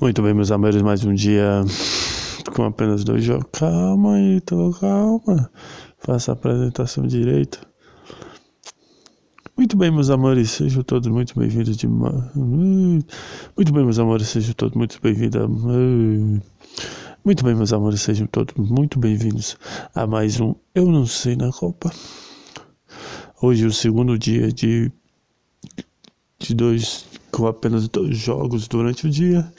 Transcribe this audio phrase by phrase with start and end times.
[0.00, 1.64] Muito bem, meus amores, mais um dia
[2.54, 3.48] com apenas dois jogos.
[3.50, 5.50] Calma aí, tô calma.
[5.98, 7.66] Faça a apresentação direito.
[9.56, 14.76] Muito bem, meus amores, sejam todos muito bem-vindos de Muito bem, meus amores, sejam todos
[14.76, 15.40] muito bem-vindos.
[17.24, 19.58] Muito bem, meus amores, sejam todos muito bem-vindos
[19.96, 21.90] a mais um Eu Não Sei na Copa.
[23.42, 24.92] Hoje é o segundo dia de
[26.38, 29.50] de dois com apenas dois jogos durante o dia.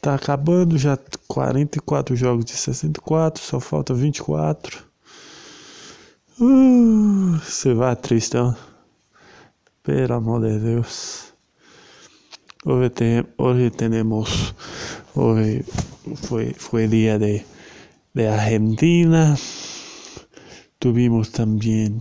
[0.00, 4.84] Tá acabando já 44 jogos de 64, só falta 24.
[6.40, 8.56] Uh, você vai, Tristão.
[9.82, 11.32] Pelo amor de Deus.
[12.64, 14.54] Hoje, tem, hoje temos.
[15.16, 15.64] Hoje
[16.16, 17.42] foi, foi dia de,
[18.14, 19.36] de Argentina.
[20.78, 22.00] Tuvimos também.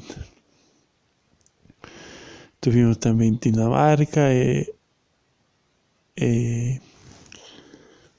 [2.68, 4.70] Tuvimos também Dinamarca e,
[6.20, 6.82] e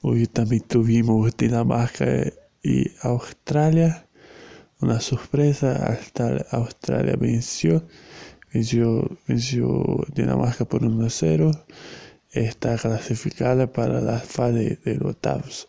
[0.01, 2.33] Hoje também tivemos Dinamarca
[2.65, 4.03] e Austrália.
[4.81, 5.77] Uma surpresa,
[6.51, 7.79] a Austrália venceu,
[8.51, 11.51] venceu, venceu Dinamarca por 1 a 0.
[12.33, 15.67] Está clasificada para la fase de octavos.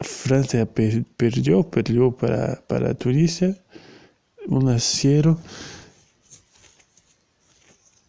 [0.00, 3.60] Francia per, perdió, perdió para, para Tunisia
[4.48, 5.38] 1 a 0.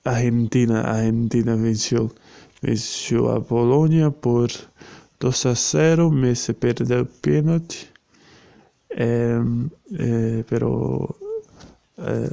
[0.05, 2.11] Argentina, Argentina venció
[2.61, 4.49] venceu a Polônia por
[5.19, 7.89] 2 a 0, Messi perdeu o pênalti,
[8.89, 9.35] é,
[9.99, 11.15] é, pero
[11.97, 12.29] é,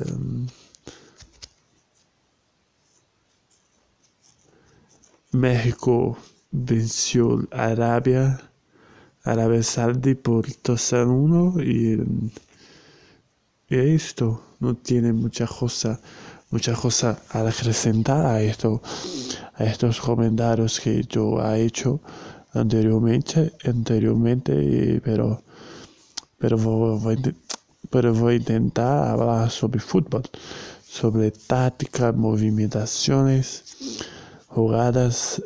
[5.32, 6.16] México
[6.52, 8.41] venceu a Arábia,
[9.24, 11.98] Arábia Saudí por 2 a 1 e,
[13.70, 15.46] e é isto, não tem muita
[16.50, 18.82] coisa, muita coisa a acrescentar a isto
[19.54, 22.00] a estos comentarios que yo he hecho
[22.54, 25.42] anteriormente, anteriormente pero,
[26.38, 27.16] pero, voy,
[27.91, 30.22] pero voy a intentar hablar sobre fútbol,
[30.82, 33.64] sobre táctica, movimentaciones,
[34.48, 35.42] jugadas,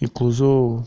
[0.00, 0.86] incluso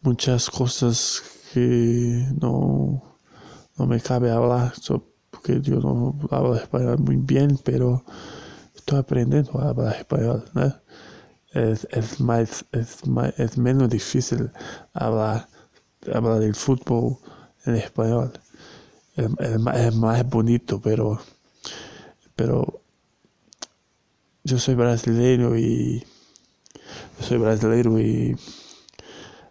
[0.00, 1.22] muchas cosas
[1.52, 3.18] que no,
[3.76, 4.72] no me cabe hablar,
[5.44, 8.02] porque yo no hablo español muy bien, pero
[8.74, 10.74] estou aprendendo a falar espanhol, né?
[11.52, 14.50] É, é, mais, é, mais, é menos difícil
[14.94, 15.46] falar,
[16.00, 17.20] falar de futebol
[17.66, 18.32] em espanhol.
[19.18, 21.20] É, é, é mais bonito, pero,
[22.34, 22.80] pero
[24.48, 26.02] eu sou brasileiro e
[27.18, 28.34] eu sou brasileiro e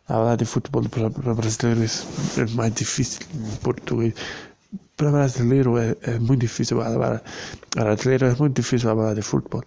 [0.08, 2.04] falar de futebol para brasileiros
[2.38, 4.14] é mais difícil em português
[4.96, 7.22] para brasileiro é, é muito difícil falar.
[7.76, 9.64] Brasileiro é muito difícil falar de futebol.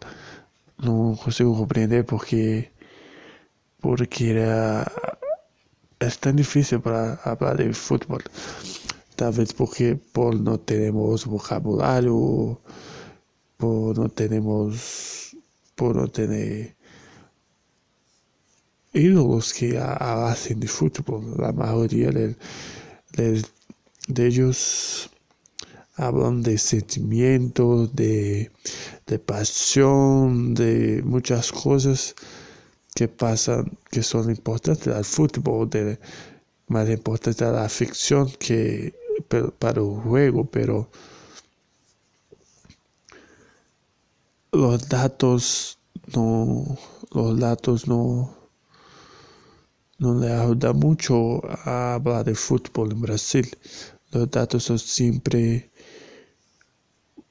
[0.83, 2.71] Não consigo compreender porque
[3.81, 4.85] porque é,
[6.01, 8.21] é tão difícil para falar de futebol.
[9.17, 12.59] Talvez porque por não temos vocabulário,
[13.59, 15.35] por não temos,
[15.75, 16.75] por não ter
[18.95, 21.23] ídolos que fazem de futebol.
[21.43, 22.11] A maioria
[24.07, 25.11] deles, deles
[25.97, 28.51] hablan de sentimientos, de,
[29.07, 32.15] de pasión, de muchas cosas
[32.95, 35.99] que pasan, que son importantes al fútbol, de,
[36.69, 38.95] más importante a la ficción que
[39.59, 40.89] para el juego, pero
[44.53, 45.79] los datos
[46.15, 46.79] no,
[47.13, 48.35] los datos no,
[49.99, 53.49] no le ayudan mucho a hablar de fútbol en Brasil.
[54.13, 55.71] Los datos son siempre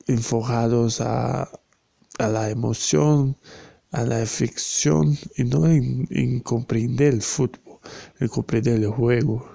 [0.07, 1.49] enfocados a,
[2.19, 3.37] a la emoción,
[3.91, 7.79] a la ficción y no en, comprender el fútbol,
[8.19, 9.49] en comprender el juego,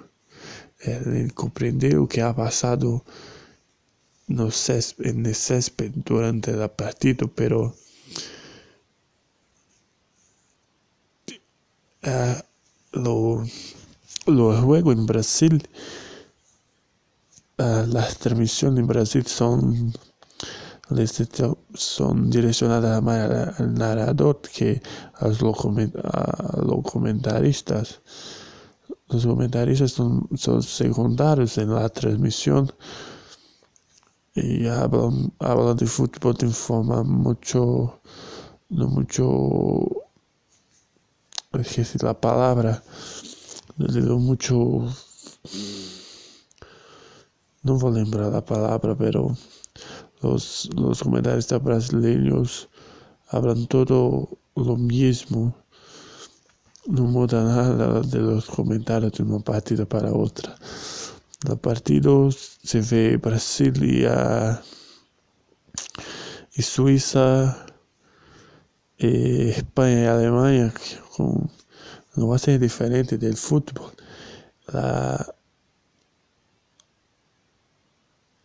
[0.79, 3.05] en comprender lo que ha pasado
[4.27, 7.75] en el césped durante el partido, pero
[12.03, 13.43] uh, lo,
[14.25, 15.69] los juegos en Brasil,
[17.61, 19.93] uh, las transmisiones en Brasil son
[21.73, 24.81] son direccionadas más al narrador que
[25.15, 25.57] a los,
[26.83, 28.01] comentaristas.
[29.07, 32.71] Los comentaristas son, son, secundarios en la transmisión
[34.35, 38.01] y hablan, hablan de fútbol de forma mucho,
[38.69, 39.87] no mucho,
[41.53, 42.83] es decir la palabra,
[43.77, 44.87] no mucho,
[47.63, 49.35] no voy a lembrar la palabra, pero
[50.21, 52.69] los, los comentaristas brasileños
[53.29, 55.55] hablan todo lo mismo.
[56.87, 60.55] No muda nada de los comentarios de una partida para otra.
[61.47, 64.57] La partido se ve Brasil y, uh,
[66.53, 67.65] y Suiza,
[68.99, 70.73] eh, Espanha y Alemanha,
[71.15, 71.47] com,
[72.15, 73.91] não vai ser diferente do futebol.
[74.71, 75.33] La,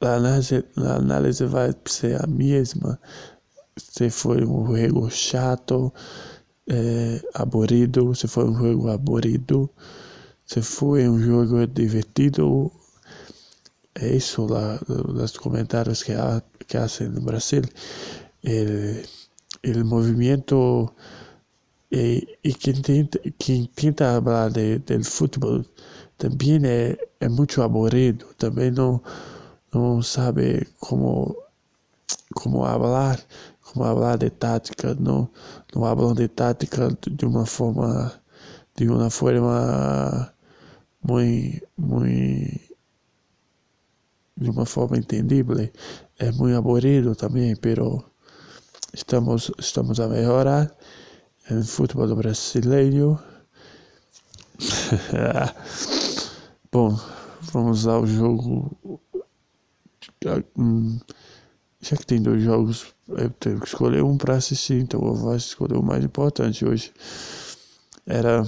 [0.00, 2.98] a análise, a análise vai ser a mesma.
[3.76, 5.92] Se foi um jogo chato,
[6.68, 9.70] é, aburrido, se foi um jogo aburrido,
[10.46, 12.70] se foi um jogo divertido.
[13.94, 17.62] É isso lá, nos comentários que, há, que hacen no Brasil.
[19.64, 20.92] O movimento
[21.90, 25.64] e, e quem tenta, quem tenta falar de, de futebol
[26.18, 27.26] também é, é
[27.62, 29.00] aburrido, também não
[29.76, 31.36] não sabe como
[32.34, 33.20] como falar,
[33.62, 35.28] como falar de tática, não
[35.74, 38.12] não falam de tática de uma forma
[38.76, 40.32] de uma forma
[41.02, 42.60] muito muito
[44.38, 45.56] de uma forma entendível.
[46.18, 48.04] É muito aburrido também, pero
[48.94, 50.74] estamos estamos a melhorar
[51.50, 53.18] no futebol brasileiro.
[56.72, 56.98] Bom,
[57.52, 59.00] vamos ao jogo
[60.56, 60.98] Hum,
[61.80, 65.36] já que tem dois jogos, eu tenho que escolher um para assistir, então eu vou
[65.36, 66.92] escolher o mais importante hoje.
[68.06, 68.42] Era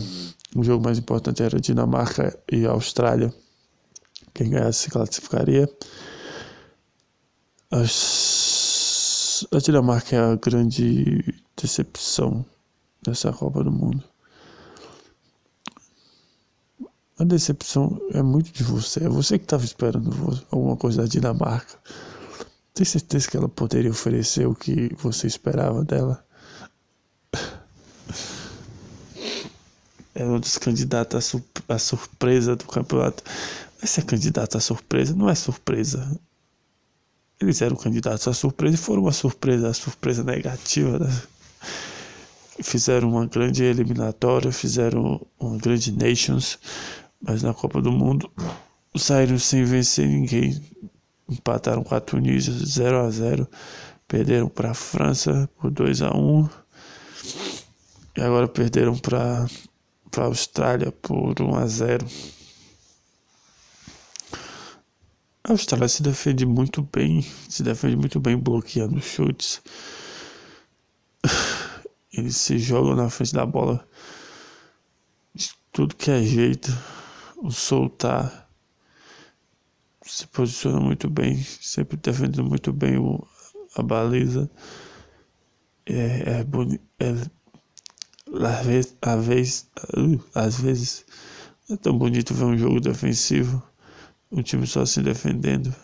[0.56, 3.32] o jogo mais importante era Dinamarca e Austrália.
[4.34, 5.68] Quem ganhasse se classificaria.
[7.70, 12.44] As, a Dinamarca é a grande decepção
[13.02, 14.02] dessa Copa do Mundo.
[17.18, 19.04] A decepção é muito de você.
[19.04, 21.76] É você que estava esperando alguma coisa da Dinamarca.
[22.72, 26.24] Tem certeza que ela poderia oferecer o que você esperava dela?
[30.14, 31.34] É uma dos candidatos
[31.68, 33.24] à, surpresa do campeonato.
[33.80, 36.16] Mas se é candidato à surpresa, não é surpresa.
[37.40, 41.00] Eles eram candidatos à surpresa e foram uma surpresa, a surpresa negativa.
[41.00, 41.22] Né?
[42.62, 46.58] Fizeram uma grande eliminatória, fizeram uma grande Nations
[47.20, 48.30] mas na Copa do Mundo
[48.96, 50.60] saíram sem vencer ninguém.
[51.28, 53.48] Empataram com a Tunísia 0 a 0
[54.06, 56.48] perderam para a França por 2 a 1
[58.16, 59.46] e agora perderam para
[60.16, 62.06] a Austrália por 1 a 0
[65.44, 69.62] A Austrália se defende muito bem, se defende muito bem bloqueando chutes.
[72.12, 73.86] Eles se jogam na frente da bola
[75.34, 76.70] de tudo que é jeito
[77.38, 78.48] o soltar
[80.04, 83.26] se posiciona muito bem, sempre defendendo muito bem o,
[83.76, 84.50] a baliza.
[85.86, 87.14] É, é, boni, é
[88.44, 89.70] às vezes, às vezes,
[90.34, 91.06] às vezes
[91.70, 93.62] é tão bonito ver um jogo defensivo,
[94.30, 95.74] um time só se defendendo.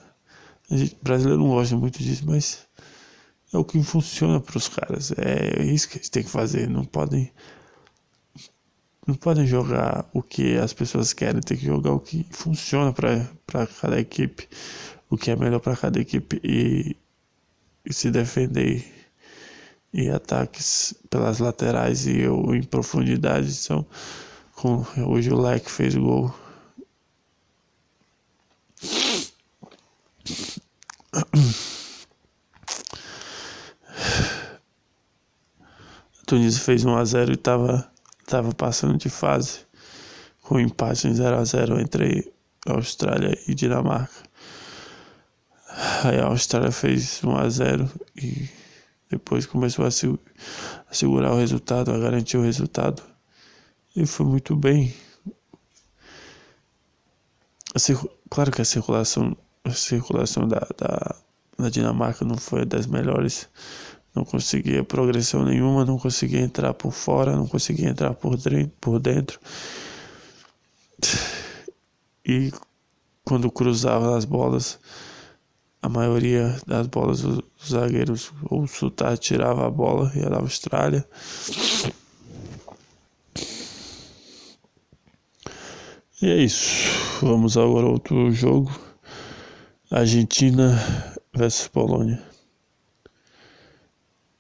[0.71, 2.67] A gente, brasileiro não gosta muito disso, mas
[3.53, 5.13] é o que funciona para os caras.
[5.17, 6.69] É isso que eles têm que fazer.
[6.69, 7.33] Não podem
[9.07, 13.67] não podem jogar o que as pessoas querem, tem que jogar o que funciona para
[13.81, 14.49] cada equipe,
[15.11, 16.97] o que é melhor para cada equipe e,
[17.85, 18.85] e, se defender
[19.93, 23.87] e ataques pelas laterais e ou em profundidade são
[24.55, 26.35] com hoje o Leque fez gol.
[36.23, 37.94] A Tunísia fez 1 a 0 e estava
[38.35, 39.61] estava passando de fase
[40.43, 42.33] com empate em 0 a 0 entre
[42.67, 44.13] Austrália e Dinamarca.
[46.03, 48.49] Aí a Austrália fez 1 a 0 e
[49.09, 50.19] depois começou a, se,
[50.91, 53.01] a segurar o resultado, a garantir o resultado.
[53.95, 54.93] E foi muito bem.
[58.29, 61.17] claro que a circulação, a circulação da, da,
[61.57, 63.49] da Dinamarca não foi das melhores
[64.15, 69.01] não conseguia progressão nenhuma, não conseguia entrar por fora, não conseguia entrar por dentro, por
[69.01, 69.41] dentro.
[72.25, 72.53] E
[73.25, 74.79] quando cruzava as bolas,
[75.83, 80.41] a maioria das bolas os zagueiros ou o Sultar tirava a bola e era a
[80.41, 81.07] Austrália.
[86.23, 86.89] E é isso.
[87.21, 88.73] Vamos agora ao outro jogo.
[89.91, 90.79] Argentina
[91.35, 92.34] versus Polônia.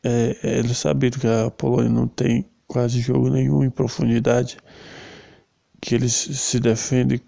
[0.05, 4.59] É, é, sabido que a Polônia não tem quase jogo nenhum em profundidade,
[5.81, 7.21] que eles se defendem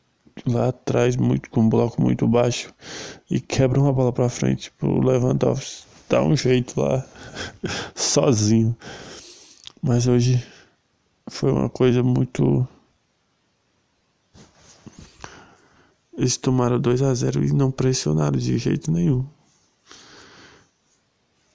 [0.47, 2.75] lá atrás muito com um bloco muito baixo
[3.31, 5.87] e quebram a bola para frente pro Lewandowski.
[6.09, 7.05] dar um jeito lá,
[7.95, 8.77] sozinho.
[9.83, 10.45] Mas hoje
[11.29, 12.67] foi uma coisa muito.
[16.17, 19.27] Eles tomaram 2 a 0 e não pressionaram de jeito nenhum.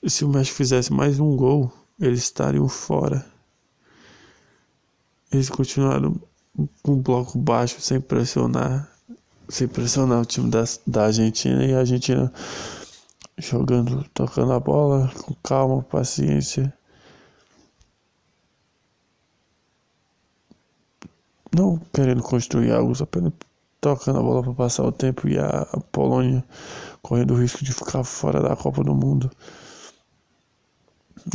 [0.03, 3.23] E se o México fizesse mais um gol, eles estariam fora.
[5.31, 6.19] Eles continuaram
[6.81, 8.91] com um bloco baixo, sem pressionar,
[9.47, 12.33] sem pressionar o time da, da Argentina e a Argentina
[13.37, 16.73] jogando, tocando a bola com calma, paciência.
[21.55, 23.33] Não querendo construir algo, só apenas
[23.79, 26.43] tocando a bola para passar o tempo e a Polônia
[27.03, 29.29] correndo o risco de ficar fora da Copa do Mundo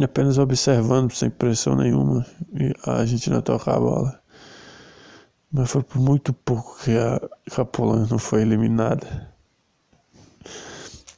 [0.03, 4.23] apenas observando sem pressão nenhuma e a Argentina tocar a bola.
[5.53, 9.33] Mas foi por muito pouco que a, que a Polônia não foi eliminada.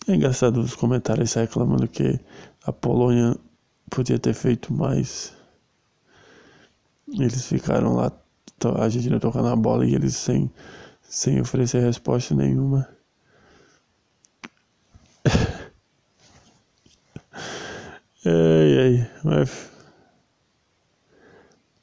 [0.07, 2.19] É engraçado os comentários reclamando que
[2.65, 3.37] a Polônia
[3.91, 5.33] podia ter feito mais.
[7.09, 8.13] Eles ficaram lá,
[8.65, 10.51] a Argentina tocando a bola e eles sem,
[11.03, 12.89] sem oferecer resposta nenhuma.
[18.79, 19.71] Ai, mas,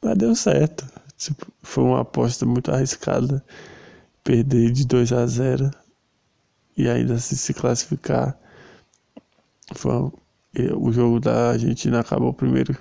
[0.01, 0.85] mas deu certo.
[1.17, 3.43] Tipo, foi uma aposta muito arriscada.
[4.23, 5.71] Perder de 2 a 0
[6.77, 8.37] e ainda se, se classificar.
[9.75, 10.09] Foi
[10.77, 12.77] o jogo da Argentina acabou primeiro.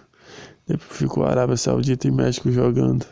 [0.67, 3.05] Depois ficou a Arábia Saudita e México jogando.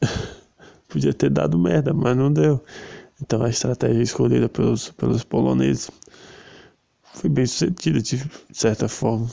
[0.88, 2.64] Podia ter dado merda, mas não deu.
[3.20, 5.90] Então a estratégia escolhida pelos, pelos poloneses
[7.18, 8.22] foi bem sucedida de
[8.52, 9.28] certa forma.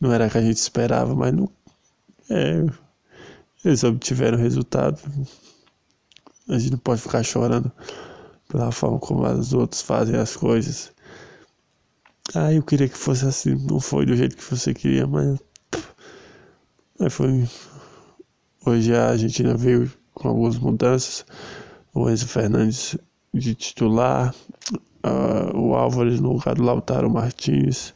[0.00, 1.50] Não era o que a gente esperava, mas não.
[2.30, 2.64] É,
[3.64, 5.00] eles obtiveram resultado.
[6.48, 7.72] A gente não pode ficar chorando
[8.48, 10.92] pela forma como os outros fazem as coisas.
[12.34, 13.56] Ah, eu queria que fosse assim.
[13.68, 15.40] Não foi do jeito que você queria, mas.
[17.00, 17.48] Mas foi.
[18.64, 21.26] Hoje a Argentina veio com algumas mudanças.
[21.92, 22.96] O Enzo Fernandes
[23.34, 24.34] de titular,
[25.04, 27.94] uh, o Álvares no lugar do Lautaro Martins.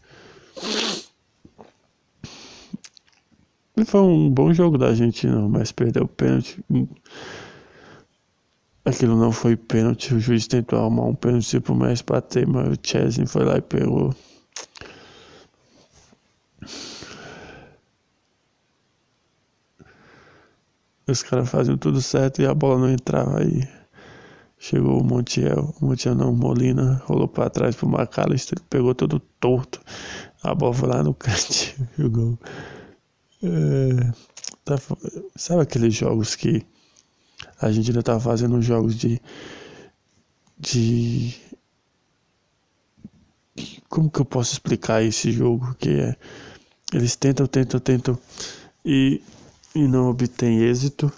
[3.87, 6.62] Foi um bom jogo da Argentina, mas perdeu o pênalti.
[8.85, 12.80] Aquilo não foi pênalti, o juiz tentou arrumar um pênalti pro Messi bater, mas o
[12.82, 14.14] Chesney foi lá e pegou.
[21.09, 23.82] Os caras faziam tudo certo e a bola não entrava aí.
[24.64, 29.83] Chegou o Montiel, o Montiel não, Molina, rolou para trás pro McAllister, pegou todo torto.
[30.40, 32.38] A bola foi lá no cantinho e o gol.
[33.42, 34.12] É,
[34.64, 34.76] tá,
[35.35, 36.64] sabe aqueles jogos que
[37.61, 39.21] a gente ainda tá fazendo jogos de.
[40.57, 41.35] de.
[43.88, 45.75] Como que eu posso explicar esse jogo?
[45.75, 46.16] Que é.
[46.92, 48.16] Eles tentam, tentam, tentam
[48.85, 49.21] e,
[49.75, 51.12] e não obtêm êxito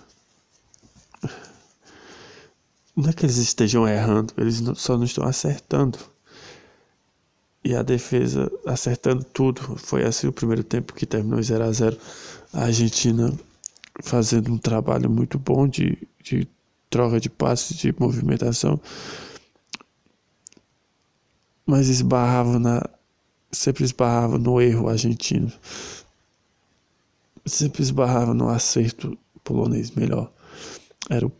[2.96, 5.98] não é que eles estejam errando, eles só não estão acertando.
[7.64, 9.60] E a defesa acertando tudo.
[9.78, 11.98] Foi assim o primeiro tempo que terminou 0 a 0
[12.52, 13.32] A Argentina
[14.02, 16.46] fazendo um trabalho muito bom de, de
[16.90, 18.80] troca de passes, de movimentação.
[21.66, 22.82] Mas esbarrava na.
[23.50, 25.50] Sempre esbarrava no erro argentino.
[27.46, 30.30] Sempre esbarrava no acerto polonês melhor.
[31.08, 31.32] Era o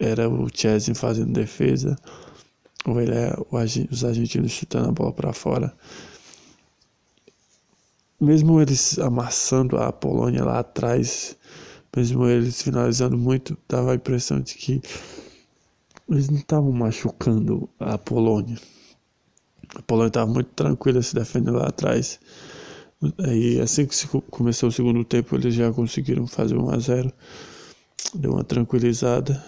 [0.00, 1.94] era o Chesney fazendo defesa,
[2.86, 3.36] ou ele é
[3.90, 5.72] os argentinos chutando a bola para fora.
[8.18, 11.36] Mesmo eles amassando a Polônia lá atrás,
[11.94, 14.82] mesmo eles finalizando muito, dava a impressão de que
[16.08, 18.58] eles não estavam machucando a Polônia.
[19.74, 22.18] A Polônia estava muito tranquila se defendendo lá atrás.
[23.18, 23.96] Aí assim que
[24.30, 27.12] começou o segundo tempo, eles já conseguiram fazer 1 a 0.
[28.14, 29.42] Deu uma tranquilizada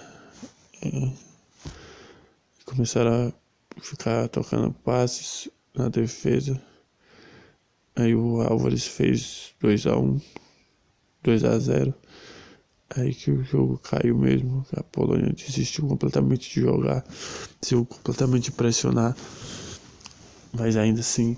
[2.65, 6.61] começaram a ficar tocando passes na defesa.
[7.95, 10.21] Aí o Álvares fez 2 a 1 um,
[11.23, 11.95] 2 a 0
[12.97, 14.67] Aí que o jogo caiu mesmo.
[14.77, 17.03] A Polônia desistiu completamente de jogar,
[17.61, 19.17] desistiu completamente de pressionar.
[20.53, 21.37] Mas ainda assim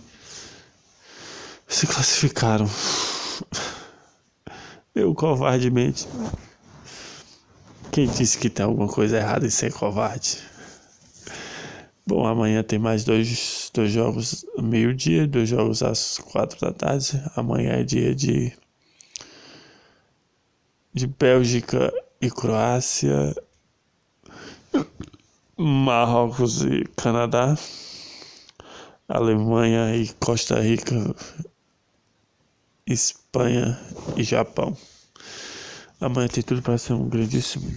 [1.68, 2.66] se classificaram.
[4.94, 6.06] Eu covardemente
[7.94, 10.38] quem disse que tem alguma coisa errada em ser covarde?
[12.04, 17.22] Bom, amanhã tem mais dois, dois jogos meio-dia, dois jogos às quatro da tarde.
[17.36, 18.52] Amanhã é dia de,
[20.92, 23.32] de Bélgica e Croácia,
[25.56, 27.56] Marrocos e Canadá.
[29.06, 31.14] Alemanha e Costa Rica,
[32.88, 33.78] Espanha
[34.16, 34.76] e Japão.
[36.00, 37.70] Amanhã tem tudo para ser um grandíssimo.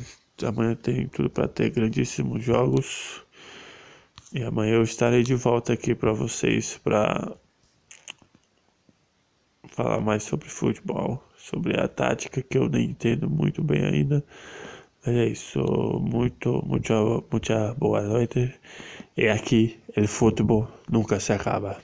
[0.43, 3.23] Amanhã tem tudo para ter grandíssimos jogos.
[4.33, 7.35] E amanhã eu estarei de volta aqui para vocês para
[9.69, 14.23] falar mais sobre futebol, sobre a tática que eu nem entendo muito bem ainda.
[15.05, 15.59] Mas é isso,
[16.01, 18.53] muito, muito, muita boa noite.
[19.15, 21.77] E aqui, o futebol nunca se acaba.